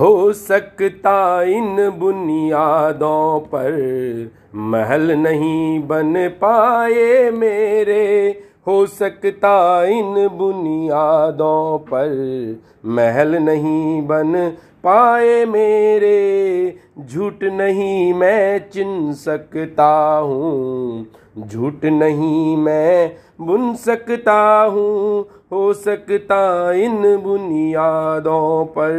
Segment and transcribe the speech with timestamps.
[0.00, 4.30] हो सकता इन बुनियादों पर
[4.70, 8.06] महल नहीं बन पाए मेरे।
[8.66, 9.52] हो सकता
[9.84, 12.14] इन बुनियादों पर
[12.86, 14.32] महल नहीं बन
[14.84, 21.06] पाए मेरे। झूठ नहीं मैं चिन सकता हूँ,
[21.38, 25.20] झूठ नहीं मैं बुन सकता हूँ।
[25.52, 26.40] हो सकता
[26.72, 28.98] इन बुनियादों पर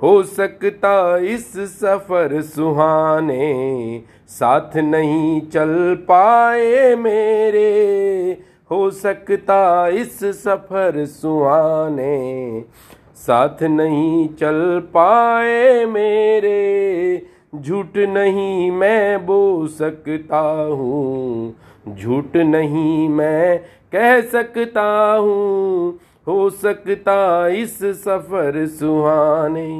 [0.00, 5.72] हो सकता इस सफ़र सुहाने, साथ नहीं चल
[6.08, 8.32] पाए मेरे।
[8.70, 12.64] हो सकता इस सफ़र सुहाने,
[13.16, 17.26] साथ नहीं चल पाए मेरे।
[17.56, 20.40] झूठ नहीं मैं बो सकता
[20.70, 21.54] हूँ,
[21.88, 23.58] झूठ नहीं मैं
[23.92, 24.82] कह सकता
[25.14, 25.98] हूँ।
[26.30, 29.70] हो सकता इस सफ़र सुहाने।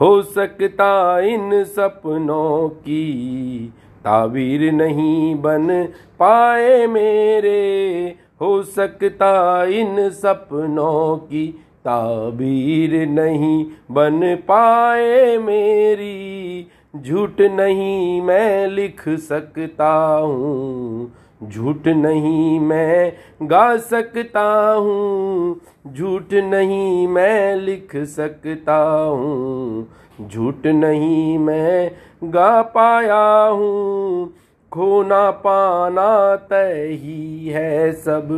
[0.00, 3.72] हो सकता इन सपनों की
[4.04, 11.46] ताबीर नहीं बन पाए मेरे। हो सकता इन सपनों की
[11.84, 21.13] ताबीर नहीं बन पाए मेरी। झूठ नहीं मैं लिख सकता हूँ
[21.48, 29.88] झूठ नहीं मैं गा सकता हूँ, झूठ नहीं मैं लिख सकता हूँ,
[30.28, 31.90] झूठ नहीं मैं
[32.24, 34.32] गा पाया हूँ
[34.72, 38.28] खोना पाना तय ही है सब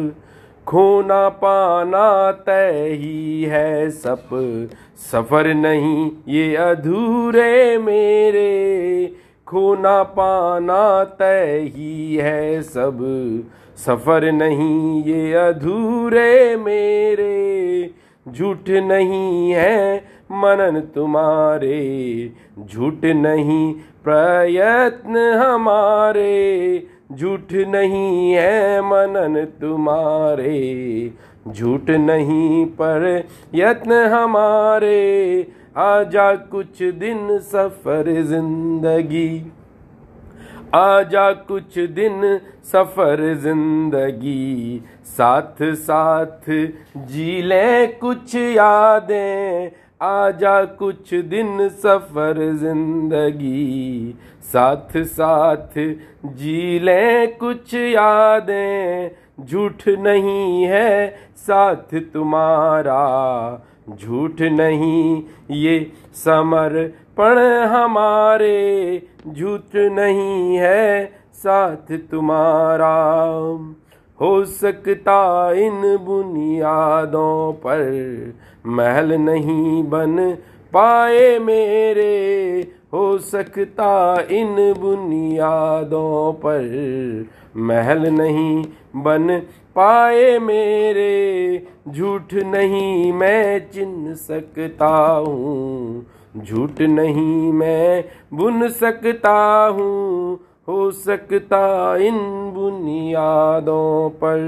[0.67, 4.29] खोना पाना तय ही है सब,
[5.13, 8.51] सफ़र नहीं ये अधूरे मेरे
[9.47, 12.99] खोना पाना तय ही है सब।
[13.77, 17.91] सफ़र नहीं ये अधूरे मेरे।
[18.29, 19.97] झूठ नहीं है
[20.31, 22.33] मनन तुम्हारे।
[22.73, 31.13] झूठ नहीं प्रयत्न हमारे। झूठ नहीं है मनन तुम्हारे।
[31.49, 39.53] झूठ नहीं पर यत्न हमारे। आजा कुछ दिन सफ़र ज़िंदगी।
[40.75, 46.49] आजा कुछ दिन सफ़र ज़िंदगी। साथ साथ
[47.09, 49.71] जी लें कुछ यादें।
[50.03, 55.79] आजा कुछ दिन सफ़र ज़िंदगी। साथ साथ
[56.27, 59.11] जी लें कुछ यादें।
[59.45, 63.03] झूठ नहीं है साथ तुम्हारा।
[63.91, 72.95] झूठ नहीं ये समर्पण हमारे। झूठ नहीं है साथ तुम्हारा।
[74.21, 77.81] हो सकता इन बुनियादों पर
[78.67, 80.35] महल नहीं बन
[80.73, 87.27] पाए मेरे। हो सकता इन बुनियादों पर
[87.57, 88.65] महल नहीं
[88.97, 89.39] बन
[89.77, 94.89] पाए मेरे, झूठ नहीं मैं चिन सकता
[95.27, 99.37] हूँ, झूठ नहीं मैं बुन सकता
[99.67, 100.35] हूँ,
[100.69, 102.19] हो सकता इन
[102.55, 104.41] बुनियादों पर